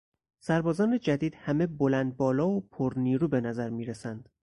سربازان 0.39 0.99
جدید 0.99 1.35
همه 1.35 1.67
بلند 1.67 2.17
بالا 2.17 2.47
و 2.49 2.61
پر 2.71 2.93
نیرو 2.97 3.27
به 3.27 3.41
نظر 3.41 3.69
میرسند. 3.69 4.29